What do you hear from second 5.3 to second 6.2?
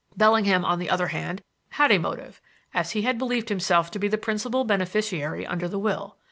under the will.